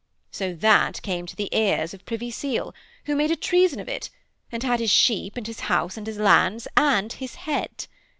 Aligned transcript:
_"So 0.35 0.55
that 0.55 0.99
came 1.03 1.27
to 1.27 1.35
the 1.35 1.47
ears 1.55 1.93
of 1.93 2.05
Privy 2.07 2.31
Seal, 2.31 2.73
who 3.05 3.15
made 3.15 3.29
a 3.29 3.35
treason 3.35 3.79
of 3.79 3.87
it, 3.87 4.09
and 4.51 4.63
had 4.63 4.79
his 4.79 4.89
sheep, 4.89 5.37
and 5.37 5.45
his 5.45 5.59
house, 5.59 5.95
and 5.95 6.07
his 6.07 6.17
lands, 6.17 6.67
and 6.75 7.13
his 7.13 7.35
head. 7.45 7.85